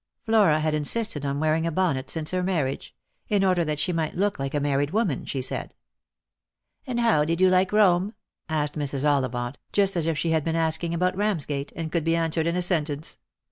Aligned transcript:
Flora 0.25 0.59
had 0.61 0.73
insisted 0.73 1.23
on 1.23 1.39
wearing 1.39 1.67
a 1.67 1.71
bonnet 1.71 2.09
since 2.09 2.31
her 2.31 2.41
marriage; 2.41 2.95
in. 3.29 3.43
order 3.43 3.63
that 3.63 3.77
she 3.77 3.93
might 3.93 4.15
look 4.15 4.39
like 4.39 4.55
a 4.55 4.59
married 4.59 4.89
woman, 4.89 5.25
she 5.25 5.43
said, 5.43 5.67
v" 5.67 5.73
And 6.93 6.99
how 7.01 7.23
did 7.23 7.39
you 7.39 7.49
like 7.49 7.69
Borne?" 7.69 8.15
asked 8.49 8.73
Mrs. 8.73 9.05
Ollivant, 9.07 9.59
just 9.71 9.95
as 9.95 10.07
if 10.07 10.17
she 10.17 10.31
had 10.31 10.43
been 10.43 10.55
asking 10.55 10.95
about 10.95 11.17
Eamsgate, 11.17 11.71
and 11.75 11.91
could 11.91 12.03
be 12.03 12.15
answered 12.15 12.47
in 12.47 12.55
a 12.55 12.63
sentence. 12.63 13.19